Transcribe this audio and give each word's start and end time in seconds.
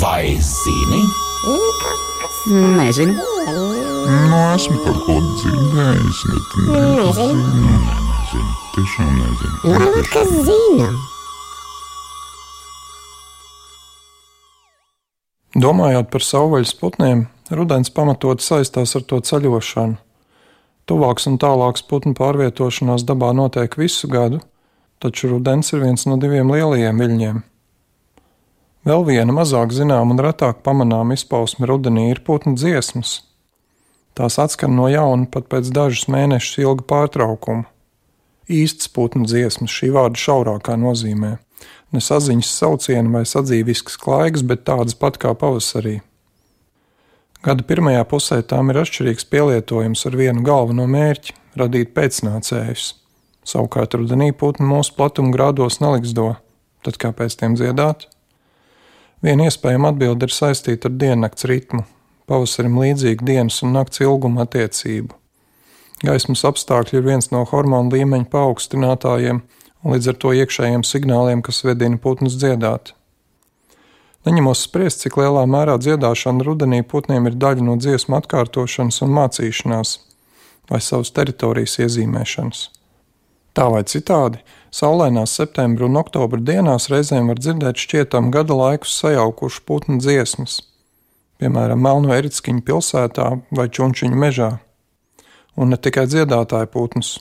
Vai 0.00 0.38
zini? 0.40 1.02
Nezinu. 2.76 3.12
Nu, 4.30 4.38
esmu 4.54 4.78
kaut 4.80 5.00
ko 5.04 5.16
dzirdējis, 5.20 6.20
bet 6.30 6.54
nezinu. 6.68 7.40
nezinu. 7.64 8.52
Tiešām 8.76 9.10
nezinu. 9.18 9.58
Varbūt 9.66 10.08
kas 10.14 10.32
zina. 10.46 10.88
Domājot 15.66 16.08
par 16.08 16.24
savvaļas 16.24 16.72
putniem, 16.80 17.26
rudens 17.52 17.92
pamatot 17.92 18.40
saistās 18.40 18.96
ar 18.96 19.04
to 19.04 19.20
ceļošanu. 19.20 20.00
Tuvāks 20.88 21.28
un 21.28 21.36
tālāks 21.36 21.84
putnu 21.84 22.16
pārvietošanās 22.16 23.04
dabā 23.04 23.34
notiek 23.36 23.76
visu 23.76 24.08
gadu, 24.08 24.40
taču 24.96 25.34
rudens 25.34 25.74
ir 25.74 25.84
viens 25.84 26.08
no 26.08 26.16
diviem 26.16 26.48
lielajiem 26.56 27.04
viļņiem. 27.04 27.49
Vēl 28.86 29.04
viena 29.04 29.34
mazāk 29.36 29.74
zināma 29.76 30.14
un 30.14 30.22
retāk 30.24 30.62
pamanāma 30.64 31.16
izpausme 31.18 31.68
rudenī 31.68 32.08
ir 32.10 32.22
putnu 32.24 32.54
dziesmas. 32.56 33.20
Tās 34.16 34.38
atskan 34.40 34.72
no 34.76 34.88
jauna 34.88 35.28
pat 35.30 35.50
pēc 35.52 35.68
dažus 35.74 36.08
mēnešus 36.08 36.62
ilga 36.64 36.86
pārtraukuma. 36.88 37.68
Īsts 38.50 38.88
putnu 38.90 39.28
dziesmas 39.28 39.70
šī 39.70 39.92
vārda 39.94 40.18
šaurākā 40.18 40.80
nozīmē 40.80 41.36
ne 41.92 42.02
saziņas 42.02 42.52
saucieni 42.60 43.10
vai 43.12 43.24
sadzīvisks 43.26 43.98
klaigas, 44.00 44.44
bet 44.46 44.64
tādas 44.68 44.96
pat 44.98 45.18
kā 45.20 45.34
pavasarī. 45.38 46.00
Gada 47.44 47.64
pirmajā 47.64 48.04
pusē 48.08 48.40
tām 48.44 48.70
ir 48.70 48.82
atšķirīgs 48.82 49.26
pielietojums 49.32 50.04
ar 50.06 50.16
vienu 50.20 50.44
galveno 50.46 50.86
mērķi- 50.90 51.36
radīt 51.60 51.94
pēcnācējus. 51.96 52.94
Savukārt 53.44 53.96
rudenī 53.96 54.32
putni 54.36 54.66
mūsu 54.68 54.94
platuma 54.94 55.32
grādos 55.32 55.80
neliksdo, 55.80 56.36
tad 56.84 56.98
kāpēc 56.98 57.36
tiem 57.36 57.56
dziedāt? 57.56 58.06
Viena 59.20 59.50
iespējama 59.50 59.90
atbilde 59.92 60.28
ir 60.28 60.32
saistīta 60.32 60.88
ar 60.88 60.94
diennakts 60.96 61.44
ritmu, 61.48 61.82
pavasarim 62.30 62.78
līdzīgu 62.80 63.26
dienas 63.28 63.58
un 63.66 63.74
nakts 63.76 64.00
ilguma 64.00 64.46
attiecību. 64.46 65.12
Gaismas 66.00 66.46
apstākļi 66.48 66.96
ir 66.96 67.04
viens 67.04 67.28
no 67.28 67.42
hormonu 67.50 67.92
līmeņa 67.92 68.30
paaugstinātājiem, 68.32 69.42
un 69.84 69.94
līdz 69.94 70.12
ar 70.12 70.18
to 70.24 70.32
iekšējiem 70.40 70.86
signāliem, 70.88 71.44
kas 71.44 71.60
vedina 71.68 72.00
putnus 72.00 72.38
dziedāt. 72.40 72.94
Neņemos 74.24 74.64
spriest, 74.64 75.04
cik 75.04 75.20
lielā 75.20 75.44
mērā 75.48 75.76
dziedāšana 75.80 76.44
rudenī 76.44 76.80
putniem 76.84 77.28
ir 77.28 77.36
daļa 77.40 77.68
no 77.68 77.76
dziesmu 77.80 78.16
atkārtošanas 78.22 79.04
un 79.04 79.16
mācīšanās, 79.20 79.96
vai 80.72 80.80
savas 80.84 81.12
teritorijas 81.16 81.76
iezīmēšanas. 81.84 82.68
Tā 83.54 83.66
vai 83.72 83.82
citādi, 83.82 84.38
saulainās 84.70 85.34
septembra 85.34 85.88
un 85.88 85.98
oktobra 85.98 86.38
dienās 86.38 86.86
reizēm 86.92 87.32
var 87.32 87.40
dzirdēt 87.42 87.80
šķietam 87.82 88.30
gada 88.34 88.54
laikus 88.54 88.94
sajaukušu 89.02 89.64
putnu 89.66 89.98
dziesmas, 89.98 90.60
piemēram, 91.42 91.82
Melno 91.82 92.14
Eritskiņu 92.14 92.62
pilsētā 92.68 93.32
vai 93.50 93.66
Čunčiņu 93.66 94.22
mežā. 94.22 94.52
Un 95.58 95.74
ne 95.74 95.80
tikai 95.82 96.06
dziedātāju 96.06 96.70
putnus, 96.70 97.18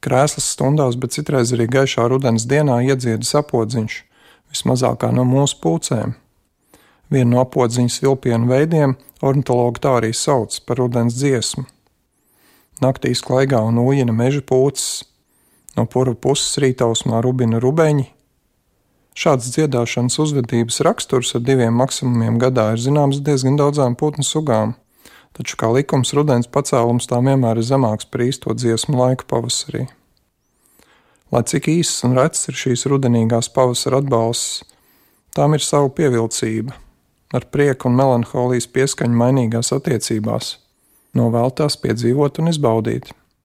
Krēslas 0.00 0.46
stundās, 0.54 0.96
bet 0.96 1.12
citreiz 1.12 1.50
arī 1.52 1.66
gaišā 1.68 2.06
rudens 2.08 2.46
dienā 2.48 2.78
iedziedas 2.88 3.34
apodziņš, 3.36 3.98
vismazākā 4.48 5.10
no 5.12 5.26
mūsu 5.28 5.58
pūcēm. 5.60 6.14
Vienu 7.12 7.34
no 7.34 7.42
apodziņas 7.44 7.98
vilpienu 8.00 8.48
veidiem 8.48 8.94
ornitologi 9.20 9.82
tā 9.84 9.98
arī 9.98 10.14
sauc 10.16 10.56
par 10.64 10.80
rudens 10.80 11.18
dziesmu. 11.20 11.66
Naktīs 12.80 13.20
klaigā 13.20 13.60
un 13.66 13.82
ujina 13.82 14.14
meža 14.16 14.40
pūces, 14.40 15.02
no 15.76 15.86
pura 15.86 16.14
puses 16.14 16.58
rītausmā 16.62 17.22
rubina 17.24 17.60
rubeņi. 17.62 18.08
Šāds 19.20 19.50
dziedāšanas 19.54 20.18
uzvedības 20.22 20.80
raksturs 20.86 21.34
ar 21.36 21.42
diviem 21.44 21.74
maksimumiem 21.76 22.38
gadā 22.40 22.70
ir 22.74 22.82
zināms 22.82 23.22
diezgan 23.26 23.58
daudzām 23.60 23.98
putnu 23.98 24.24
sugām 24.26 24.76
taču 25.36 25.56
kā 25.60 25.70
likums 25.74 26.12
rudens 26.16 26.50
pacēlums 26.50 27.08
tām 27.10 27.30
vienmēr 27.30 27.60
ir 27.60 27.66
zemāks 27.66 28.08
par 28.10 28.24
īsto 28.26 28.54
dziesmu 28.56 28.98
laiku 28.98 29.28
pavasarī. 29.30 29.86
Lai 31.30 31.44
cik 31.46 31.68
īsas 31.70 32.04
un 32.08 32.16
retas 32.18 32.48
ir 32.50 32.58
šīs 32.58 32.88
rudenīgās 32.90 33.52
pavasara 33.54 34.00
atbalsts, 34.02 34.64
tām 35.36 35.54
ir 35.54 35.62
sava 35.62 35.92
pievilcība, 35.94 36.74
ar 37.32 37.46
prieku 37.54 37.86
un 37.88 38.00
melanholijas 38.00 38.66
pieskaņu 38.74 39.20
mainīgās 39.20 39.70
attiecībās, 39.76 40.56
novēltās 41.14 41.78
piedzīvot 41.84 42.42
un 42.42 42.50
izbaudīt. 42.50 43.12